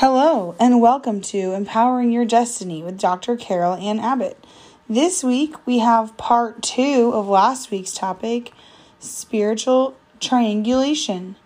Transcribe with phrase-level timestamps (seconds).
[0.00, 3.34] Hello, and welcome to Empowering Your Destiny with Dr.
[3.34, 4.44] Carol Ann Abbott.
[4.86, 8.52] This week we have part two of last week's topic
[8.98, 11.36] spiritual triangulation.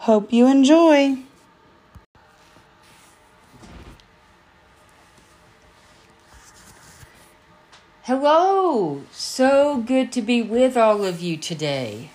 [0.00, 1.20] Hope you enjoy.
[8.02, 9.00] Hello!
[9.10, 12.10] So good to be with all of you today.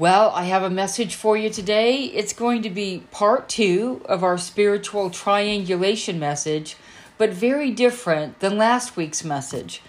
[0.00, 2.04] Well, I have a message for you today.
[2.04, 6.76] It's going to be part two of our spiritual triangulation message,
[7.18, 9.82] but very different than last week's message.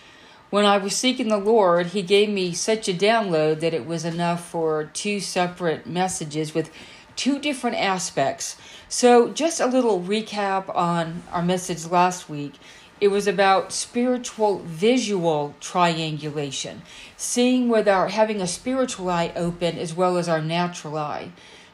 [0.50, 4.04] When I was seeking the Lord, He gave me such a download that it was
[4.04, 6.74] enough for two separate messages with
[7.16, 8.58] two different aspects.
[8.90, 12.56] So, just a little recap on our message last week.
[13.02, 16.84] It was about spiritual visual triangulation,
[17.18, 21.32] seeing with our having a spiritual eye open as well as our natural eye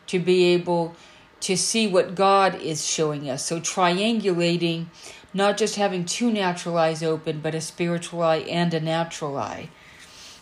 [0.08, 0.96] to be able
[1.42, 3.46] to see what God is showing us.
[3.46, 4.86] So triangulating,
[5.34, 9.70] not just having two natural eyes open, but a spiritual eye and a natural eye.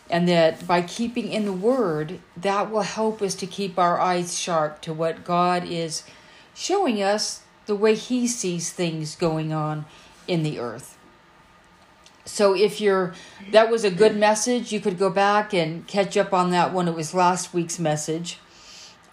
[0.08, 4.38] And that by keeping in the Word, that will help us to keep our eyes
[4.38, 6.04] sharp to what God is
[6.54, 9.86] showing us, the way He sees things going on
[10.28, 10.98] in the earth.
[12.26, 13.14] So if you're
[13.52, 16.88] that was a good message, you could go back and catch up on that one.
[16.88, 18.40] It was last week's message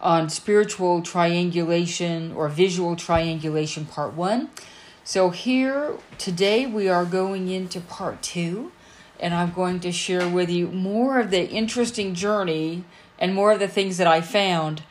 [0.00, 4.50] on spiritual triangulation or visual triangulation part 1.
[5.04, 8.72] So here today we are going into part 2
[9.20, 12.84] and I'm going to share with you more of the interesting journey
[13.18, 14.82] and more of the things that I found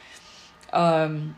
[0.72, 1.38] um,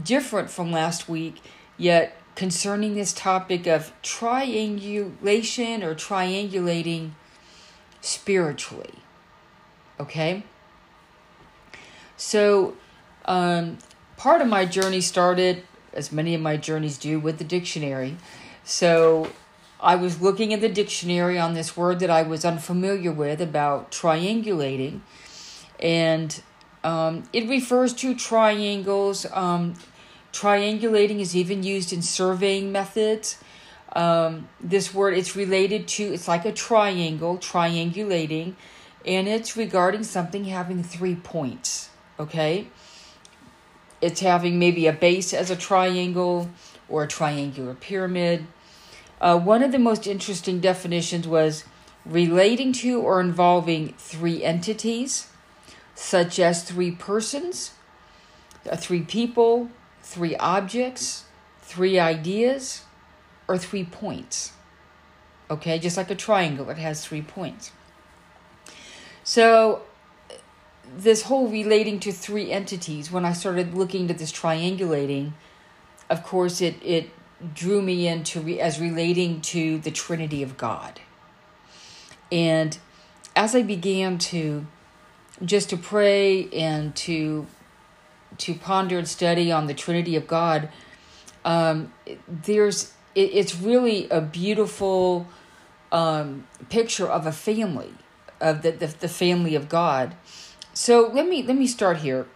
[0.00, 1.40] different from last week,
[1.78, 7.10] yet concerning this topic of triangulation or triangulating
[8.00, 8.94] spiritually.
[9.98, 10.44] Okay?
[12.16, 12.76] So,
[13.24, 13.78] um,
[14.16, 18.16] part of my journey started, as many of my journeys do, with the dictionary.
[18.64, 19.32] So,
[19.80, 23.90] I was looking at the dictionary on this word that I was unfamiliar with about
[23.90, 25.00] triangulating,
[25.80, 26.40] and
[26.82, 29.26] um, it refers to triangles.
[29.32, 29.74] Um,
[30.32, 33.38] Triangulating is even used in surveying methods.
[33.94, 38.54] Um, this word it's related to it's like a triangle, triangulating,
[39.06, 41.90] and it's regarding something having three points.
[42.18, 42.68] Okay,
[44.00, 46.50] it's having maybe a base as a triangle
[46.88, 48.46] or a triangular pyramid.
[49.20, 51.64] Uh, one of the most interesting definitions was
[52.04, 55.28] relating to or involving three entities,
[55.94, 57.72] such as three persons,
[58.70, 59.70] uh, three people,
[60.06, 61.24] three objects,
[61.60, 62.84] three ideas,
[63.48, 64.52] or three points.
[65.50, 67.72] Okay, just like a triangle, it has three points.
[69.24, 69.82] So,
[70.96, 75.32] this whole relating to three entities, when I started looking at this triangulating,
[76.08, 77.10] of course, it, it
[77.52, 81.00] drew me into re, as relating to the Trinity of God.
[82.30, 82.78] And
[83.34, 84.66] as I began to
[85.44, 87.46] just to pray and to
[88.38, 90.68] to ponder and study on the Trinity of God,
[91.44, 91.92] um,
[92.28, 95.26] there's it, it's really a beautiful
[95.92, 97.94] um, picture of a family,
[98.40, 100.14] of the, the the family of God.
[100.74, 102.26] So let me let me start here.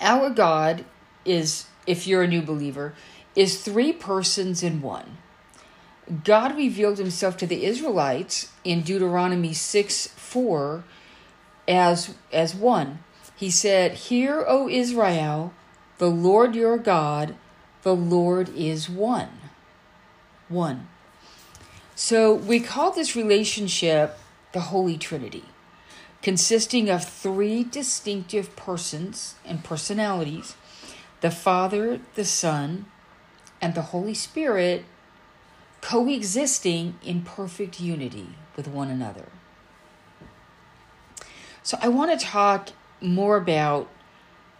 [0.00, 0.84] Our God
[1.24, 2.94] is, if you're a new believer,
[3.34, 5.18] is three persons in one.
[6.24, 10.84] God revealed himself to the Israelites in Deuteronomy 6 4
[11.68, 12.98] as, as one.
[13.36, 15.52] He said, Hear, O Israel,
[15.98, 17.34] the Lord your God,
[17.82, 19.30] the Lord is one.
[20.48, 20.88] One.
[21.94, 24.18] So we call this relationship
[24.52, 25.44] the Holy Trinity,
[26.20, 30.56] consisting of three distinctive persons and personalities
[31.20, 32.86] the Father, the Son,
[33.60, 34.84] and the Holy Spirit
[35.80, 39.26] coexisting in perfect unity with one another.
[41.62, 42.70] So I want to talk
[43.02, 43.88] more about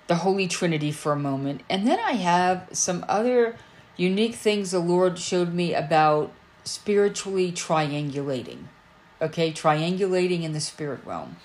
[0.06, 1.62] the Holy Trinity for a moment.
[1.70, 3.56] And then I have some other
[3.96, 6.32] unique things the Lord showed me about
[6.64, 8.64] spiritually triangulating.
[9.20, 11.36] Okay, triangulating in the spirit realm.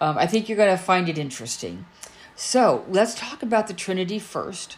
[0.00, 1.86] Um, I think you're going to find it interesting.
[2.34, 4.76] So let's talk about the Trinity first.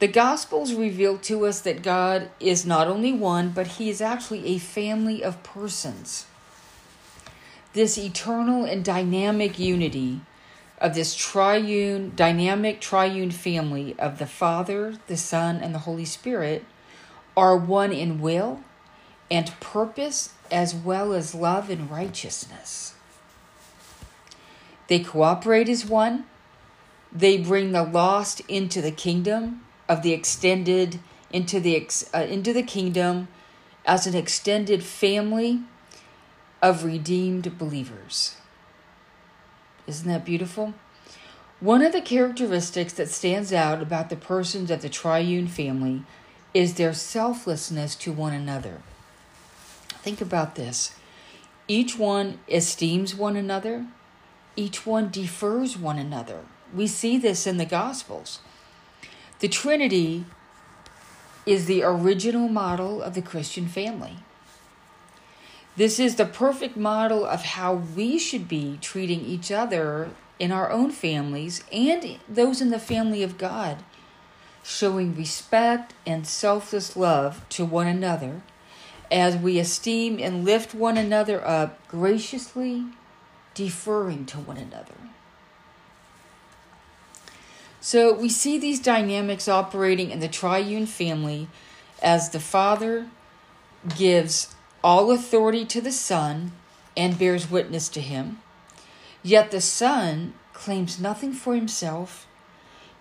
[0.00, 4.46] The Gospels reveal to us that God is not only one, but He is actually
[4.46, 6.26] a family of persons.
[7.74, 10.20] This eternal and dynamic unity
[10.84, 16.62] of this triune, dynamic triune family of the Father, the Son, and the Holy Spirit
[17.34, 18.60] are one in will
[19.30, 22.94] and purpose as well as love and righteousness.
[24.88, 26.26] They cooperate as one.
[27.10, 31.00] They bring the lost into the kingdom of the extended
[31.32, 33.28] into the uh, into the kingdom
[33.86, 35.62] as an extended family
[36.60, 38.36] of redeemed believers.
[39.86, 40.74] Isn't that beautiful?
[41.60, 46.02] One of the characteristics that stands out about the persons of the triune family
[46.52, 48.82] is their selflessness to one another.
[50.02, 50.94] Think about this.
[51.66, 53.86] Each one esteems one another,
[54.56, 56.40] each one defers one another.
[56.74, 58.40] We see this in the Gospels.
[59.40, 60.26] The Trinity
[61.46, 64.18] is the original model of the Christian family.
[65.76, 70.70] This is the perfect model of how we should be treating each other in our
[70.70, 73.78] own families and those in the family of God,
[74.62, 78.42] showing respect and selfless love to one another
[79.10, 82.86] as we esteem and lift one another up graciously,
[83.54, 84.94] deferring to one another.
[87.80, 91.48] So we see these dynamics operating in the triune family
[92.02, 93.08] as the Father
[93.96, 96.52] gives all authority to the Son
[96.96, 98.40] and bears witness to him.
[99.22, 102.26] Yet the Son claims nothing for himself.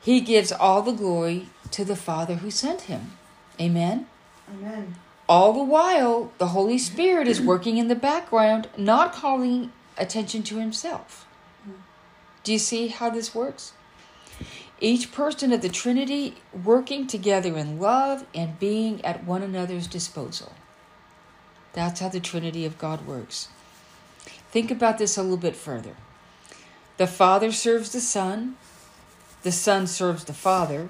[0.02, 3.12] He gives all the glory to the Father who sent him.
[3.60, 4.08] Amen.
[4.52, 4.96] Amen.
[5.30, 10.58] All the while, the Holy Spirit is working in the background, not calling attention to
[10.58, 11.28] himself.
[12.44, 13.74] Do you see how this works?
[14.84, 20.52] each person of the Trinity working together in love and being at one another's disposal.
[21.74, 23.50] That's how the Trinity of God works.
[24.52, 25.96] Think about this a little bit further.
[26.98, 28.56] The Father serves the Son,
[29.42, 30.90] the Son serves the Father.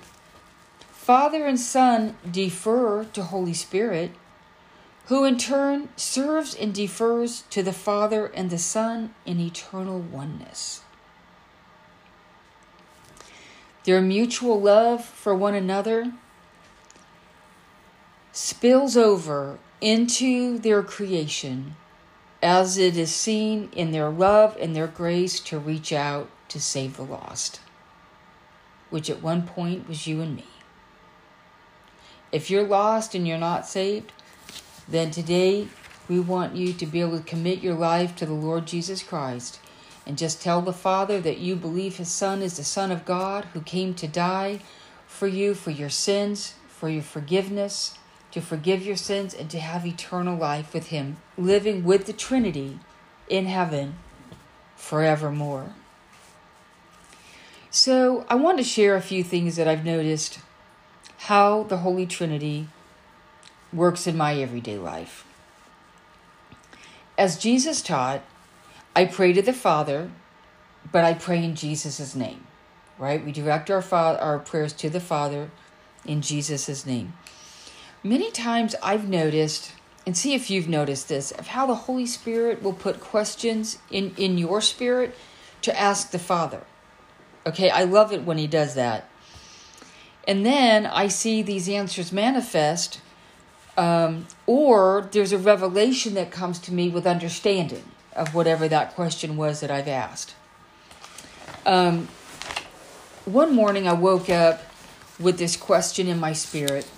[0.91, 4.11] Father and Son defer to Holy Spirit,
[5.07, 10.81] who in turn serves and defers to the Father and the Son in eternal oneness.
[13.85, 16.13] Their mutual love for one another
[18.31, 21.75] spills over into their creation
[22.41, 26.95] as it is seen in their love and their grace to reach out to save
[26.95, 27.59] the lost,
[28.89, 30.45] which at one point was you and me.
[32.31, 34.13] If you're lost and you're not saved,
[34.87, 35.67] then today
[36.07, 39.59] we want you to be able to commit your life to the Lord Jesus Christ
[40.07, 43.43] and just tell the Father that you believe His Son is the Son of God
[43.51, 44.61] who came to die
[45.07, 47.97] for you, for your sins, for your forgiveness,
[48.33, 52.79] to forgive your sins, and to have eternal life with Him, living with the Trinity
[53.29, 53.93] in heaven
[54.75, 55.75] forevermore.
[57.69, 60.39] So, I want to share a few things that I've noticed
[61.17, 62.69] how the Holy Trinity
[63.71, 65.27] works in my everyday life.
[67.19, 68.23] As Jesus taught,
[68.95, 70.09] I pray to the Father,
[70.91, 72.47] but I pray in Jesus' name,
[72.97, 73.23] right?
[73.23, 75.51] We direct our, fa- our prayers to the Father
[76.03, 77.13] in Jesus' name.
[78.05, 79.71] Many times I've noticed,
[80.05, 84.13] and see if you've noticed this, of how the Holy Spirit will put questions in,
[84.17, 85.15] in your spirit
[85.61, 86.63] to ask the Father.
[87.47, 89.09] Okay, I love it when He does that.
[90.27, 92.99] And then I see these answers manifest,
[93.77, 97.85] um, or there's a revelation that comes to me with understanding
[98.17, 100.35] of whatever that question was that I've asked.
[101.65, 102.09] Um,
[103.23, 104.61] one morning I woke up
[105.19, 106.89] with this question in my spirit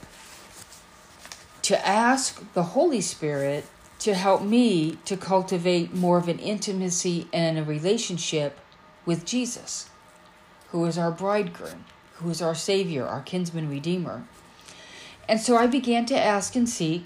[1.65, 3.65] to ask the Holy Spirit
[3.97, 8.59] to help me to cultivate more of an intimacy and a relationship
[9.03, 9.89] with Jesus,
[10.69, 11.85] who is our bridegroom,
[12.17, 14.25] who is our Savior, our kinsman redeemer.
[15.27, 17.05] And so I began to ask and seek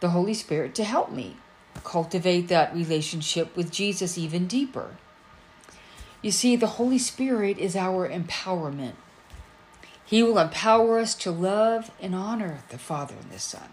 [0.00, 1.36] the Holy Spirit to help me
[1.84, 4.96] cultivate that relationship with Jesus even deeper.
[6.20, 8.94] You see, the Holy Spirit is our empowerment.
[10.04, 13.68] He will empower us to love and honor the Father and the Son.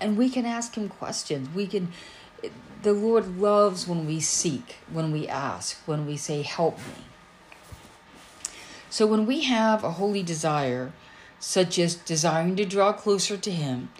[0.00, 1.48] And we can ask Him questions.
[1.54, 1.92] We can,
[2.82, 7.04] the Lord loves when we seek, when we ask, when we say, Help me.
[8.88, 10.92] So when we have a holy desire,
[11.38, 13.90] such as desiring to draw closer to Him,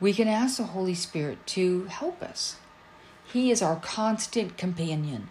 [0.00, 2.56] we can ask the Holy Spirit to help us.
[3.32, 5.28] He is our constant companion,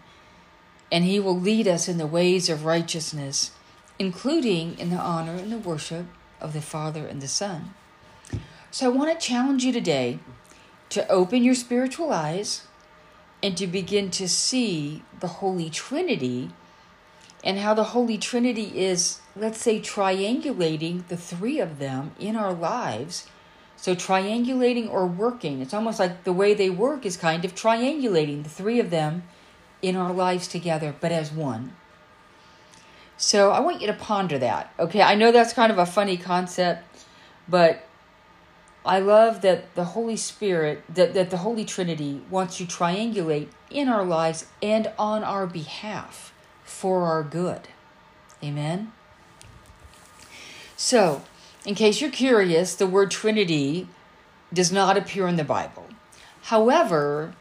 [0.92, 3.52] and He will lead us in the ways of righteousness,
[3.98, 6.06] including in the honor and the worship
[6.40, 7.74] of the Father and the Son.
[8.76, 10.18] So I want to challenge you today
[10.90, 12.66] to open your spiritual eyes
[13.42, 16.50] and to begin to see the Holy Trinity
[17.42, 22.52] and how the Holy Trinity is, let's say, triangulating the three of them in our
[22.52, 23.26] lives
[23.78, 28.42] so triangulating or working, it's almost like the way they work is kind of triangulating
[28.42, 29.22] the three of them
[29.80, 31.74] in our lives together, but as one.
[33.16, 34.70] So I want you to ponder that.
[34.78, 37.06] Okay, I know that's kind of a funny concept,
[37.48, 37.85] but
[38.86, 43.88] I love that the Holy Spirit, that, that the Holy Trinity wants to triangulate in
[43.88, 46.32] our lives and on our behalf
[46.64, 47.68] for our good.
[48.42, 48.92] Amen?
[50.76, 51.22] So,
[51.64, 53.88] in case you're curious, the word Trinity
[54.52, 55.86] does not appear in the Bible.
[56.42, 57.34] However,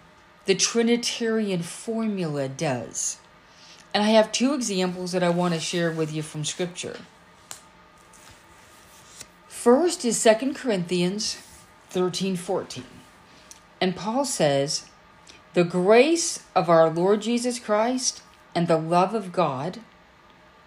[0.46, 3.18] the Trinitarian formula does.
[3.94, 6.98] And I have two examples that I want to share with you from Scripture.
[9.66, 11.38] First is 2 Corinthians
[11.90, 12.84] 13 14.
[13.82, 14.86] And Paul says,
[15.56, 18.22] The grace of our Lord Jesus Christ
[18.54, 19.80] and the love of God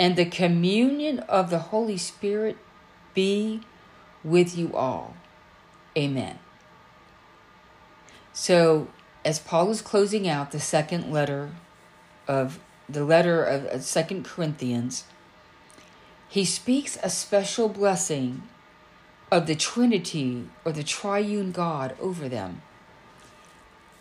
[0.01, 2.57] and the communion of the Holy Spirit
[3.15, 3.61] be
[4.25, 5.15] with you all.
[5.97, 6.41] Amen.
[8.33, 8.89] So,
[9.25, 11.53] as Paul is closing out the second letter
[12.27, 15.05] of the letter of Second Corinthians,
[16.29, 18.43] he speaks a special blessing
[19.31, 22.63] of the Trinity or the triune God over them.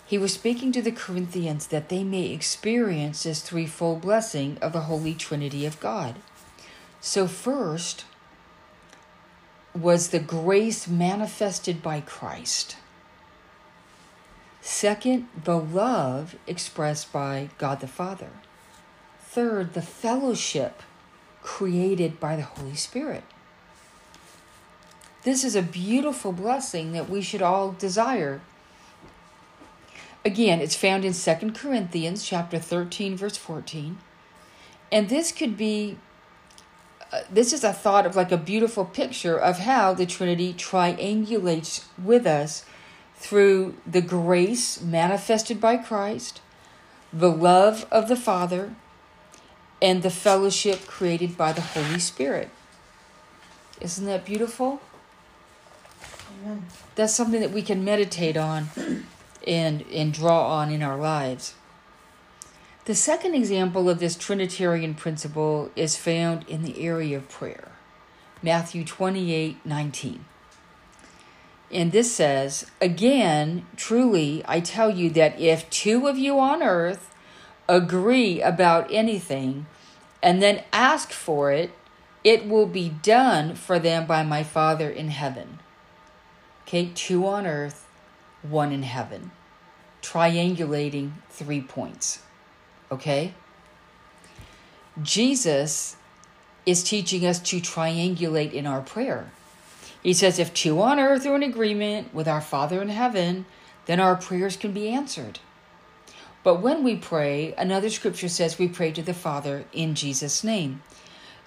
[0.05, 4.81] He was speaking to the Corinthians that they may experience this threefold blessing of the
[4.81, 6.15] Holy Trinity of God.
[7.01, 8.05] So, first
[9.75, 12.77] was the grace manifested by Christ.
[14.61, 18.29] Second, the love expressed by God the Father.
[19.19, 20.81] Third, the fellowship
[21.43, 23.23] created by the Holy Spirit.
[25.27, 28.39] This is a beautiful blessing that we should all desire
[30.27, 33.97] Again, it's found in 2 Corinthians chapter 13 verse 14.
[34.91, 35.97] And this could be
[37.13, 41.85] uh, this is a thought of like a beautiful picture of how the Trinity triangulates
[41.97, 42.65] with us
[43.15, 46.41] through the grace manifested by Christ,
[47.13, 48.75] the love of the Father,
[49.81, 52.49] and the fellowship created by the Holy Spirit.
[53.79, 54.81] Isn't that beautiful?
[56.95, 58.69] That's something that we can meditate on
[59.47, 61.55] and, and draw on in our lives.
[62.85, 67.71] The second example of this Trinitarian principle is found in the area of prayer.
[68.41, 70.25] Matthew 28 19.
[71.69, 77.13] And this says, Again, truly, I tell you that if two of you on earth
[77.67, 79.65] agree about anything
[80.23, 81.71] and then ask for it,
[82.23, 85.59] it will be done for them by my Father in heaven.
[86.67, 87.87] Okay, two on earth,
[88.43, 89.31] one in heaven
[90.07, 92.21] triangulating three points.
[92.91, 93.33] Okay?
[95.01, 95.97] Jesus
[96.65, 99.31] is teaching us to triangulate in our prayer.
[100.01, 103.45] He says, if two on earth are in agreement with our Father in heaven,
[103.85, 105.39] then our prayers can be answered.
[106.43, 110.81] But when we pray, another scripture says we pray to the Father in Jesus' name.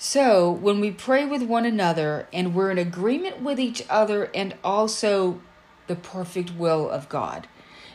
[0.03, 4.55] So when we pray with one another and we're in agreement with each other and
[4.65, 5.43] also
[5.89, 7.47] the perfect will of God,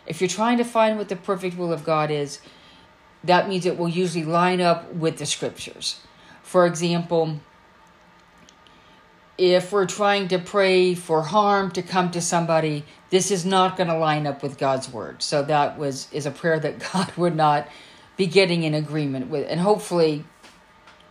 [0.06, 2.42] if you're trying to find what the perfect will of God is,
[3.24, 6.00] that means it will usually line up with the scriptures.
[6.44, 7.40] For example,
[9.40, 13.90] if we're trying to pray for harm to come to somebody, this is not going
[13.90, 15.24] to line up with God's word.
[15.24, 17.68] So that was is a prayer that God would not
[18.16, 19.48] be getting in agreement with.
[19.50, 20.24] And hopefully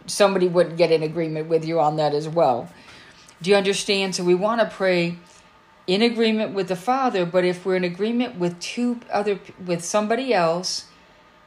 [0.07, 2.71] somebody wouldn't get in agreement with you on that as well.
[3.43, 4.15] Do you understand?
[4.15, 5.19] So we want to pray
[5.87, 10.33] in agreement with the Father, but if we're in agreement with two other with somebody
[10.33, 10.87] else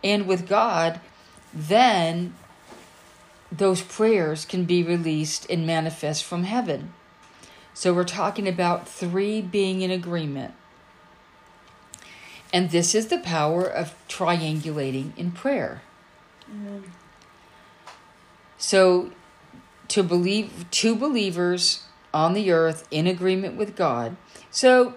[0.03, 0.99] and with God,
[1.53, 2.35] then
[3.51, 6.93] those prayers can be released and manifest from heaven.
[7.73, 10.53] So we're talking about three being in agreement.
[12.53, 15.81] And this is the power of triangulating in prayer.
[18.57, 19.11] So
[19.89, 21.83] to believe two believers
[22.13, 24.17] on the earth in agreement with God
[24.57, 24.95] so,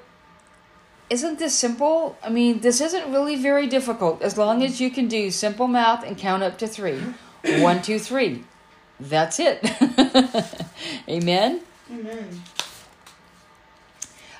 [1.11, 2.17] isn't this simple?
[2.23, 6.03] I mean, this isn't really very difficult as long as you can do simple math
[6.03, 6.99] and count up to three.
[7.59, 8.45] One, two, three.
[8.99, 9.63] That's it.
[11.09, 11.61] Amen?
[11.91, 12.43] Amen.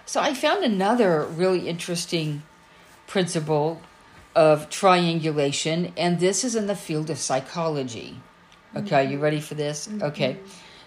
[0.07, 2.43] So, I found another really interesting
[3.07, 3.83] principle
[4.35, 8.21] of triangulation, and this is in the field of psychology.
[8.77, 9.13] Okay, mm-hmm.
[9.13, 9.89] you ready for this?
[9.89, 10.03] Mm-hmm.
[10.03, 10.39] Okay.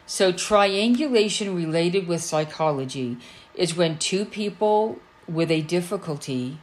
[0.06, 3.18] So, triangulation related with psychology
[3.56, 6.60] is when two people with a difficulty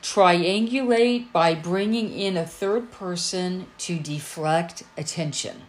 [0.00, 5.62] triangulate by bringing in a third person to deflect attention.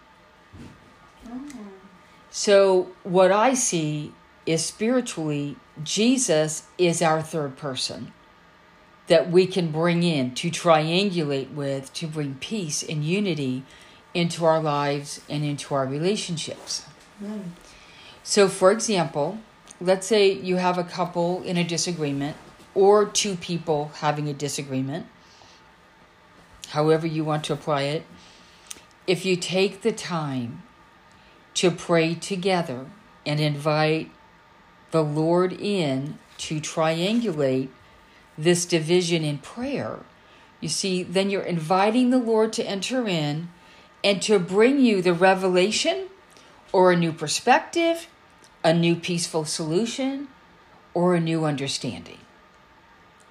[1.28, 1.42] Oh.
[2.30, 4.14] So, what I see
[4.46, 8.14] is spiritually, Jesus is our third person
[9.08, 13.64] that we can bring in to triangulate with to bring peace and unity
[14.14, 16.86] into our lives and into our relationships.
[18.24, 19.40] So, for example,
[19.80, 22.38] let's say you have a couple in a disagreement
[22.74, 25.06] or two people having a disagreement,
[26.70, 28.04] however you want to apply it.
[29.08, 30.64] If you take the time
[31.56, 32.86] to pray together
[33.26, 34.12] and invite
[34.92, 37.70] the Lord in to triangulate
[38.38, 40.00] this division in prayer,
[40.62, 43.50] you see, then you're inviting the Lord to enter in
[44.04, 46.08] and to bring you the revelation
[46.72, 48.08] or a new perspective,
[48.64, 50.28] a new peaceful solution,
[50.94, 52.20] or a new understanding.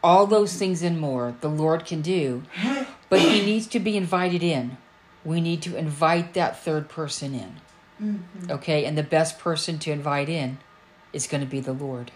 [0.02, 2.42] All those things and more the Lord can do,
[3.08, 4.78] but He needs to be invited in.
[5.24, 7.60] We need to invite that third person in.
[8.00, 8.50] Mm-hmm.
[8.52, 10.58] Okay, and the best person to invite in
[11.12, 12.12] is going to be the Lord.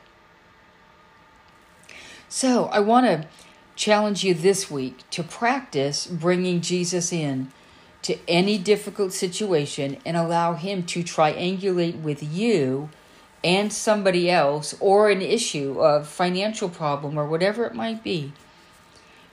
[2.29, 3.29] So I want to
[3.75, 7.53] challenge you this week to practice bringing Jesus in
[8.03, 12.91] to any difficult situation and allow Him to triangulate with you
[13.45, 18.33] and somebody else or an issue of financial problem or whatever it might be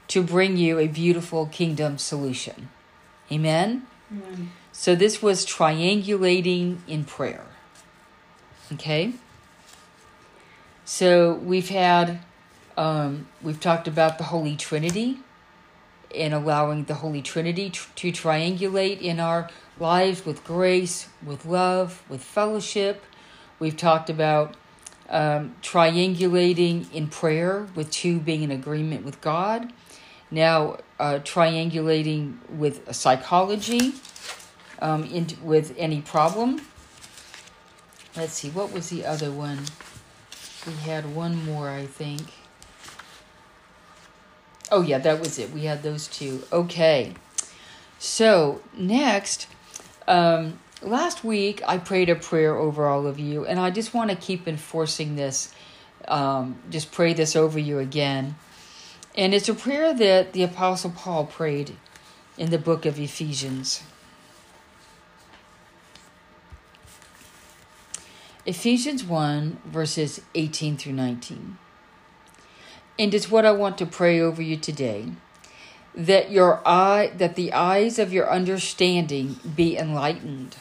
[0.07, 2.69] to bring you a beautiful kingdom solution.
[3.31, 3.85] Amen?
[4.11, 4.51] Amen.
[4.71, 7.45] So this was triangulating in prayer.
[8.73, 9.13] Okay?
[10.85, 12.19] So we've had,
[12.75, 15.19] um, we've talked about the Holy Trinity
[16.15, 19.49] and allowing the Holy Trinity tr- to triangulate in our
[19.79, 23.03] lives with grace, with love, with fellowship.
[23.59, 24.55] We've talked about
[25.09, 29.71] um, triangulating in prayer with two being in agreement with God.
[30.31, 33.93] Now, uh, triangulating with psychology
[34.81, 36.61] um, in, with any problem.
[38.15, 39.59] Let's see, what was the other one?
[40.67, 42.27] We had one more, I think.
[44.71, 45.51] Oh, yeah, that was it.
[45.51, 46.43] We had those two.
[46.51, 47.13] Okay.
[47.97, 49.47] So, next,
[50.07, 54.09] um, last week I prayed a prayer over all of you, and I just want
[54.11, 55.53] to keep enforcing this.
[56.07, 58.35] Um, just pray this over you again.
[59.15, 61.75] And it's a prayer that the Apostle Paul prayed
[62.37, 63.83] in the book of Ephesians.
[68.45, 71.57] Ephesians 1, verses 18 through 19.
[72.99, 75.05] And it's what I want to pray over you today.
[75.95, 80.57] That your eye that the eyes of your understanding be enlightened.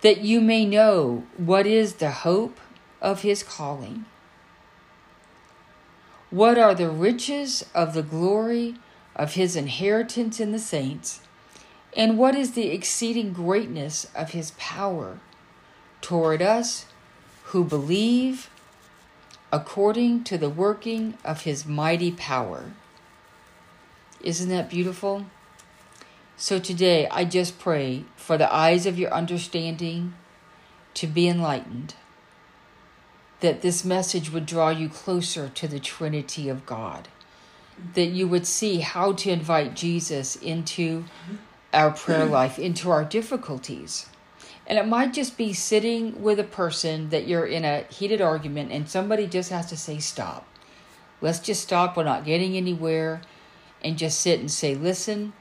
[0.00, 2.58] That you may know what is the hope
[3.00, 4.04] of his calling.
[6.30, 8.74] What are the riches of the glory
[9.14, 11.20] of his inheritance in the saints?
[11.96, 15.20] And what is the exceeding greatness of his power
[16.00, 16.86] toward us
[17.44, 18.49] who believe
[19.52, 22.72] according to the working of his mighty power?
[24.22, 25.26] Isn't that beautiful?
[26.36, 30.14] So today I just pray for the eyes of your understanding
[30.94, 31.94] to be enlightened
[33.40, 37.08] that this message would draw you closer to the Trinity of God,
[37.94, 41.04] that you would see how to invite Jesus into
[41.72, 44.06] our prayer life, into our difficulties.
[44.70, 48.70] And it might just be sitting with a person that you're in a heated argument
[48.70, 50.46] and somebody just has to say, Stop.
[51.20, 51.96] Let's just stop.
[51.96, 53.20] We're not getting anywhere.
[53.82, 55.32] And just sit and say, Listen,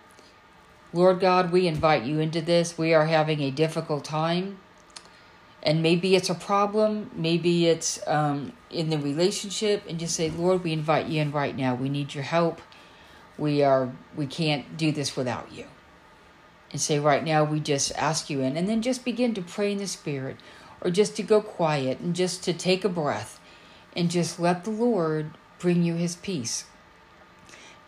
[0.94, 2.76] Lord God, we invite you into this.
[2.76, 4.58] We are having a difficult time
[5.62, 10.64] and maybe it's a problem maybe it's um, in the relationship and just say lord
[10.64, 12.62] we invite you in right now we need your help
[13.38, 15.66] we are we can't do this without you
[16.72, 19.72] and say right now we just ask you in and then just begin to pray
[19.72, 20.38] in the spirit
[20.82, 23.40] or just to go quiet and just to take a breath
[23.96, 26.66] and just let the lord bring you his peace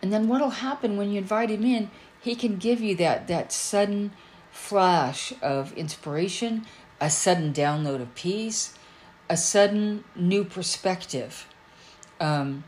[0.00, 1.90] and then what'll happen when you invite him in
[2.20, 4.12] he can give you that that sudden
[4.50, 6.66] flash of inspiration
[7.02, 8.74] a sudden download of peace,
[9.28, 11.48] a sudden new perspective.
[12.20, 12.62] Um,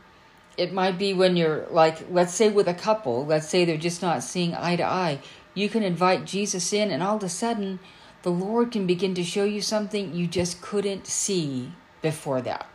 [0.57, 4.01] it might be when you're like, let's say with a couple, let's say they're just
[4.01, 5.19] not seeing eye to eye.
[5.55, 7.79] You can invite Jesus in, and all of a sudden,
[8.21, 12.67] the Lord can begin to show you something you just couldn't see before that.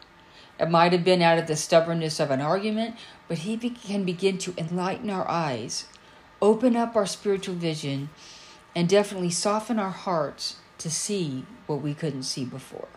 [0.58, 2.96] It might have been out of the stubbornness of an argument,
[3.28, 5.86] but He can begin to enlighten our eyes,
[6.42, 8.08] open up our spiritual vision,
[8.74, 12.88] and definitely soften our hearts to see what we couldn't see before.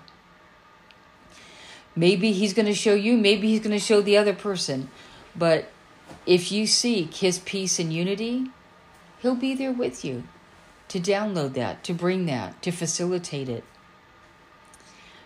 [1.96, 4.90] Maybe he's going to show you, maybe he's going to show the other person,
[5.36, 5.70] but
[6.26, 8.48] if you seek his peace and unity,
[9.24, 10.24] he'll be there with you
[10.90, 13.64] to download that, to bring that, to facilitate it.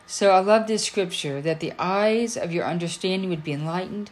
[0.05, 4.11] So I love this scripture that the eyes of your understanding would be enlightened,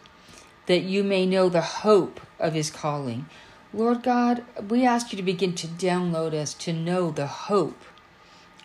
[0.65, 3.27] that you may know the hope of his calling.
[3.73, 7.83] Lord God, we ask you to begin to download us to know the hope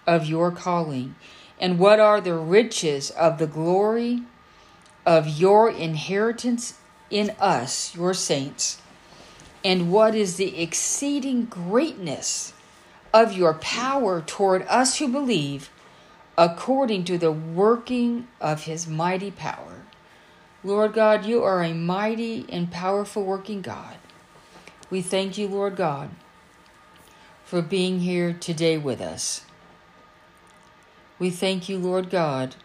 [0.06, 1.14] of your calling
[1.61, 4.22] and what are the riches of the glory
[5.04, 6.78] of your inheritance
[7.11, 8.80] in us, your saints,
[9.64, 12.52] and what is the exceeding greatness
[13.12, 15.70] of your power toward us who believe,
[16.38, 19.82] according to the working of his mighty power.
[20.62, 23.96] Lord God, you are a mighty and powerful working God.
[24.90, 26.10] We thank you, Lord God,
[27.44, 29.42] for being here today with us.
[31.18, 32.56] We thank you, Lord God,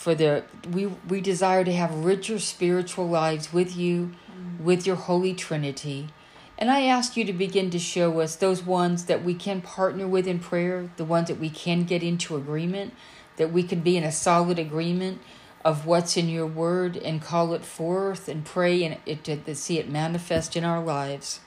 [0.00, 4.58] for the we we desire to have richer spiritual lives with you, mm.
[4.58, 6.08] with your Holy Trinity.
[6.56, 10.08] And I ask you to begin to show us those ones that we can partner
[10.08, 12.94] with in prayer, the ones that we can get into agreement,
[13.36, 15.20] that we can be in a solid agreement
[15.66, 19.54] of what's in your word and call it forth and pray and it, to, to
[19.54, 21.40] see it manifest in our lives.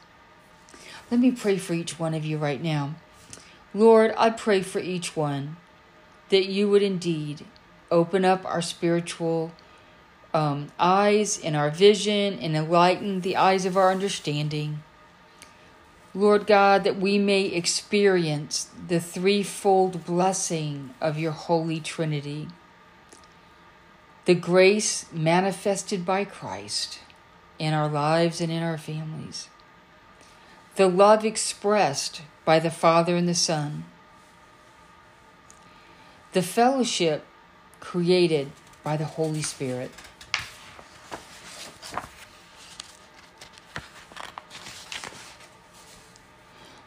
[1.09, 2.93] Let me pray for each one of you right now.
[3.73, 5.57] Lord, I pray for each one
[6.29, 7.45] that you would indeed
[7.93, 9.51] open up our spiritual
[10.33, 14.81] um, eyes and our vision and enlighten the eyes of our understanding.
[16.15, 22.47] Lord God, that we may experience the threefold blessing of your Holy Trinity.
[24.25, 26.99] The grace manifested by Christ
[27.59, 29.49] in our lives and in our families.
[30.75, 33.85] The love expressed by the Father and the Son.
[36.33, 37.25] The fellowship
[37.83, 38.49] created
[38.81, 39.91] by the Holy Spirit.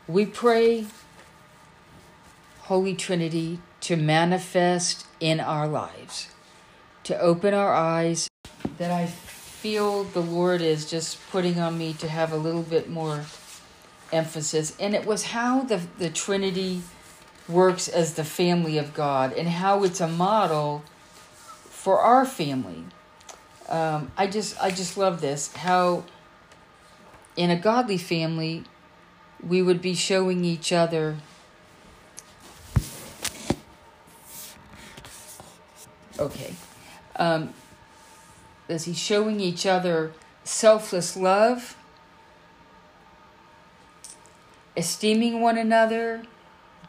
[0.09, 0.87] We pray,
[2.62, 6.28] Holy Trinity, to manifest in our lives,
[7.04, 8.28] to open our eyes,
[8.78, 12.88] that I feel the Lord is just putting on me to have a little bit
[12.88, 13.26] more
[14.12, 14.74] emphasis.
[14.80, 16.82] And it was how the, the Trinity
[17.48, 20.82] works as the family of God and how it's a model
[21.70, 22.85] for our family.
[23.68, 26.04] Um, I just I just love this how
[27.37, 28.64] in a godly family
[29.46, 31.16] we would be showing each other
[36.18, 36.54] okay.
[37.16, 37.52] Um,
[38.68, 40.12] is he showing each other
[40.44, 41.76] selfless love?
[44.76, 46.22] Esteeming one another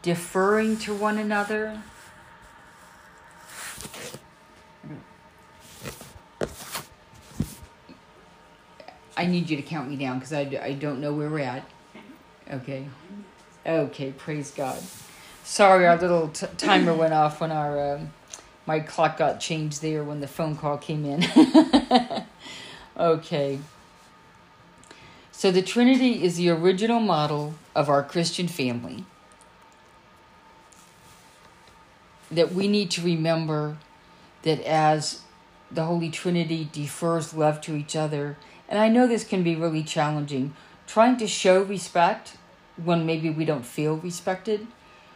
[0.08, 1.82] deferring to one another
[9.18, 11.68] I need you to count me down because I, I don't know where we're at.
[12.50, 12.86] Okay.
[13.66, 14.80] Okay, praise God.
[15.44, 18.12] Sorry, our little t- timer went off when our um,
[18.64, 21.26] my clock got changed there when the phone call came in.
[22.96, 23.58] okay.
[25.32, 29.04] So the Trinity is the original model of our Christian family.
[32.30, 33.78] That we need to remember
[34.42, 35.22] that as
[35.70, 38.36] the Holy Trinity defers love to each other,
[38.68, 40.54] and I know this can be really challenging,
[40.86, 42.36] trying to show respect
[42.82, 44.66] when maybe we don't feel respected,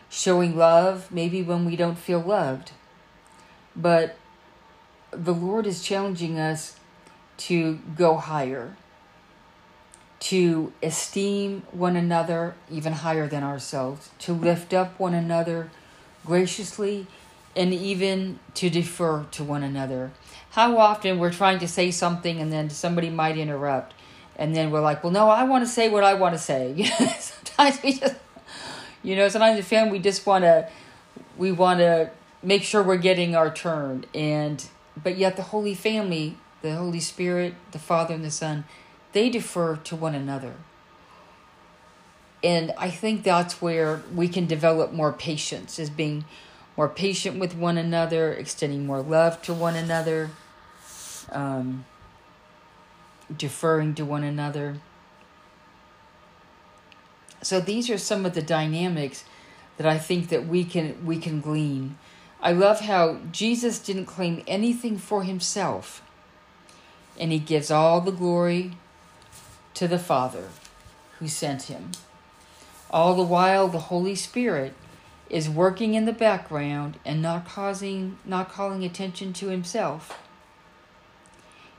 [0.09, 2.73] showing love maybe when we don't feel loved.
[3.75, 4.17] But
[5.11, 6.77] the Lord is challenging us
[7.39, 8.77] to go higher,
[10.21, 15.71] to esteem one another even higher than ourselves, to lift up one another
[16.25, 17.07] graciously,
[17.55, 20.11] and even to defer to one another.
[20.51, 23.95] How often we're trying to say something and then somebody might interrupt,
[24.37, 26.73] and then we're like, well, no, I want to say what I want to say.
[26.73, 28.17] You know, sometimes we just,
[29.03, 30.69] you know, sometimes the family we just want to,
[31.37, 32.11] we want to
[32.43, 34.65] make sure we're getting our turn, and
[35.03, 38.65] but yet the Holy Family, the Holy Spirit, the Father and the Son,
[39.13, 40.55] they defer to one another.
[42.45, 46.25] And I think that's where we can develop more patience, is being
[46.77, 50.31] more patient with one another, extending more love to one another,
[51.31, 51.85] um,
[53.37, 54.77] deferring to one another.
[57.43, 59.25] So these are some of the dynamics
[59.77, 61.99] that I think that we can we can glean.
[62.41, 66.03] I love how Jesus didn't claim anything for himself.
[67.19, 68.73] And he gives all the glory
[69.75, 70.49] to the Father
[71.19, 71.93] who sent him.
[72.93, 74.75] All the while the Holy Spirit
[75.31, 80.19] is working in the background and not causing not calling attention to himself.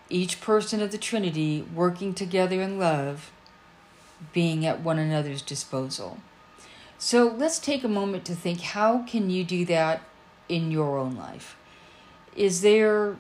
[0.10, 3.32] Each person of the Trinity working together in love
[4.32, 6.18] being at one another's disposal.
[6.98, 10.02] So let's take a moment to think how can you do that
[10.48, 11.58] in your own life?
[12.36, 13.18] Is there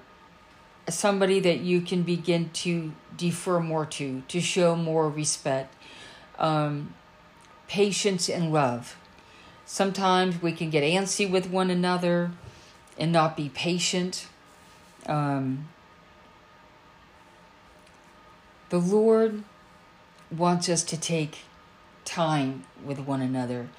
[0.89, 5.75] somebody that you can begin to defer more to, to show more respect,
[6.39, 6.93] um,
[7.73, 8.95] patience, and love.
[9.65, 12.29] Sometimes we can get antsy with one another
[12.99, 14.27] and not be patient.
[15.07, 15.69] Um,
[18.69, 19.43] the Lord
[20.29, 21.39] wants us to take
[22.05, 23.69] time with one another.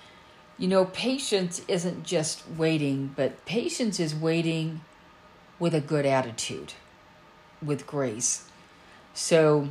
[0.59, 4.81] You know, patience isn't just waiting, but patience is waiting
[5.61, 6.73] with a good attitude,
[7.63, 8.49] with grace.
[9.15, 9.69] So,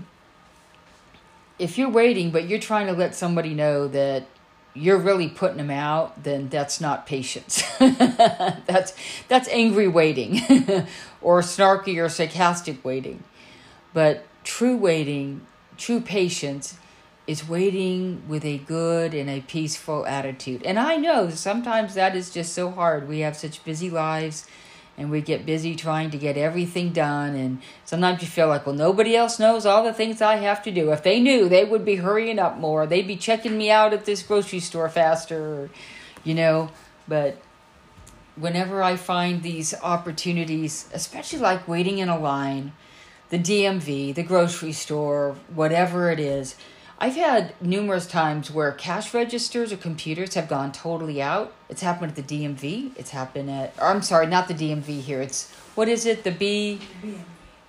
[1.63, 4.25] if you're waiting, but you're trying to let somebody know that
[4.73, 7.63] you're really putting them out, then that's not patience.
[7.79, 8.93] that's
[9.29, 10.41] that's angry waiting,
[11.21, 13.23] or snarky or sarcastic waiting.
[13.93, 15.47] But true waiting,
[15.77, 16.77] true patience,
[17.27, 20.63] is waiting with a good and a peaceful attitude.
[20.63, 23.07] And I know sometimes that is just so hard.
[23.07, 24.47] We have such busy lives
[24.97, 27.35] and we get busy trying to get everything done.
[27.35, 30.71] And sometimes you feel like, well, nobody else knows all the things I have to
[30.71, 30.91] do.
[30.91, 32.85] If they knew, they would be hurrying up more.
[32.85, 35.69] They'd be checking me out at this grocery store faster,
[36.23, 36.69] you know.
[37.07, 37.37] But
[38.35, 42.73] whenever I find these opportunities, especially like waiting in a line,
[43.29, 46.55] the DMV, the grocery store, whatever it is,
[47.03, 51.51] I've had numerous times where cash registers or computers have gone totally out.
[51.67, 52.91] It's happened at the DMV.
[52.95, 55.21] It's happened at, I'm sorry, not the DMV here.
[55.21, 56.23] It's, what is it?
[56.23, 56.79] The B?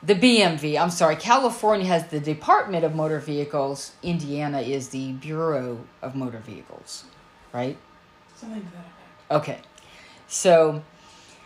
[0.05, 0.81] The BMV.
[0.81, 1.17] I'm sorry.
[1.17, 3.97] California has the Department of Motor Vehicles.
[4.05, 7.03] Indiana is the Bureau of Motor Vehicles,
[7.53, 7.77] right?
[8.37, 9.35] Something like that.
[9.35, 9.59] Okay.
[10.29, 10.85] So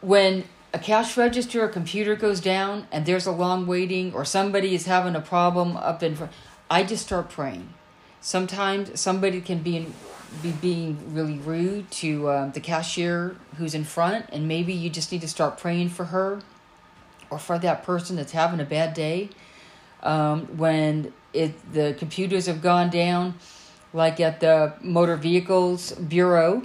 [0.02, 4.72] when a cash register or computer goes down and there's a long waiting or somebody
[4.72, 6.30] is having a problem up in front,
[6.70, 7.72] I just start praying.
[8.20, 9.94] Sometimes somebody can be in,
[10.42, 15.12] be being really rude to um, the cashier who's in front, and maybe you just
[15.12, 16.40] need to start praying for her
[17.30, 19.30] or for that person that's having a bad day.
[20.02, 23.34] Um, when it the computers have gone down,
[23.92, 26.62] like at the Motor Vehicles Bureau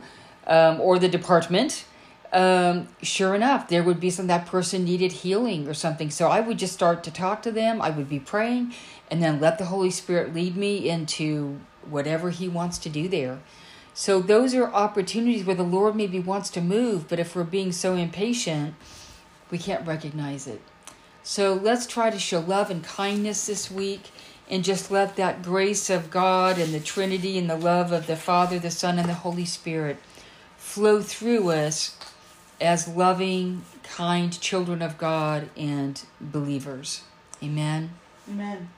[0.47, 1.85] um, or the department,
[2.33, 6.09] um, sure enough, there would be some that person needed healing or something.
[6.09, 7.81] So I would just start to talk to them.
[7.81, 8.73] I would be praying,
[9.11, 13.39] and then let the Holy Spirit lead me into whatever He wants to do there.
[13.93, 17.73] So those are opportunities where the Lord maybe wants to move, but if we're being
[17.73, 18.73] so impatient,
[19.51, 20.61] we can't recognize it.
[21.23, 24.11] So let's try to show love and kindness this week
[24.49, 28.15] and just let that grace of God and the Trinity and the love of the
[28.15, 29.97] Father, the Son, and the Holy Spirit
[30.57, 31.97] flow through us
[32.61, 37.03] as loving, kind children of God and believers.
[37.43, 37.91] Amen.
[38.29, 38.69] Amen.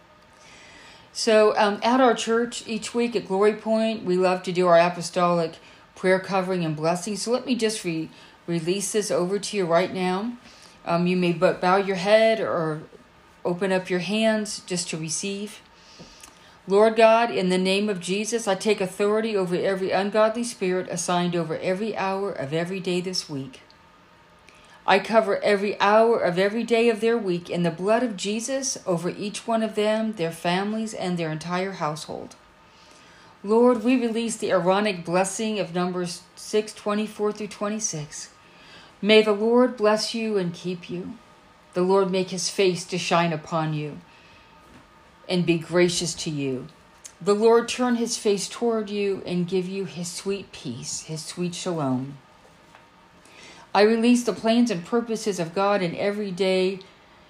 [1.15, 4.79] So, um, at our church each week at Glory Point, we love to do our
[4.79, 5.57] apostolic
[5.93, 7.15] prayer covering and blessing.
[7.17, 8.09] So, let me just re-
[8.47, 10.35] release this over to you right now.
[10.85, 12.81] Um, you may but bow your head or
[13.45, 15.61] open up your hands just to receive.
[16.67, 21.35] Lord God, in the name of Jesus, I take authority over every ungodly spirit assigned
[21.35, 23.62] over every hour of every day this week.
[24.85, 28.77] I cover every hour of every day of their week in the blood of Jesus
[28.85, 32.35] over each one of them, their families, and their entire household.
[33.45, 38.29] Lord, we release the Aaronic blessing of Numbers 6 24 through 26.
[39.01, 41.17] May the Lord bless you and keep you.
[41.73, 43.99] The Lord make his face to shine upon you
[45.29, 46.67] and be gracious to you.
[47.21, 51.55] The Lord turn his face toward you and give you his sweet peace, his sweet
[51.55, 52.17] shalom.
[53.75, 56.79] I release the plans and purposes of God in every day,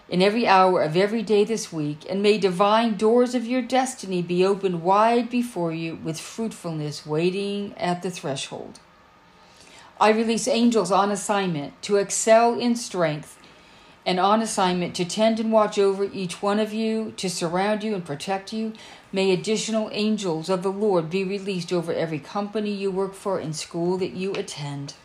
[0.10, 4.22] in every hour of every day this week, and may divine doors of your destiny
[4.22, 8.82] be opened wide before you with fruitfulness waiting at the threshold.
[10.02, 13.40] I release angels on assignment to excel in strength
[14.06, 17.96] and on assignment to tend and watch over each one of you, to surround you
[17.96, 18.74] and protect you.
[19.14, 23.56] May additional angels of the Lord be released over every company you work for and
[23.56, 24.96] school that you attend.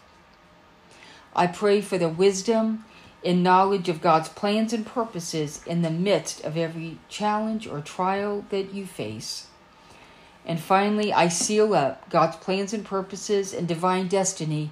[1.34, 2.84] I pray for the wisdom
[3.24, 8.44] and knowledge of God's plans and purposes in the midst of every challenge or trial
[8.50, 9.48] that you face.
[10.46, 14.70] And finally, I seal up God's plans and purposes and divine destiny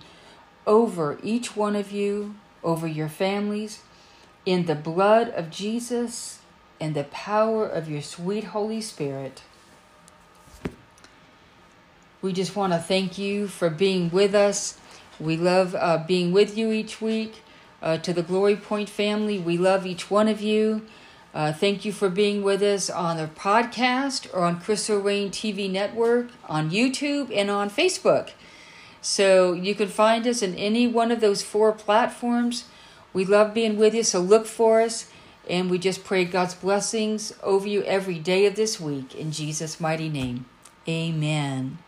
[0.67, 3.83] over each one of you, over your families,
[4.45, 6.39] in the blood of Jesus
[6.81, 9.43] and the power of your sweet Holy Spirit.
[12.23, 14.79] We just want to thank you for being with us
[15.19, 17.43] we love uh, being with you each week.
[17.83, 20.83] Uh, to the Glory Point family, we love each one of you.
[21.35, 25.71] Uh, thank you for being with us on the podcast or on Crystal Rain TV
[25.71, 28.31] network, on YouTube, and on Facebook.
[29.03, 32.65] So you can find us in any one of those four platforms.
[33.13, 35.11] We love being with you, so look for us.
[35.49, 39.15] And we just pray God's blessings over you every day of this week.
[39.15, 40.47] In Jesus' mighty name,
[40.89, 41.79] amen.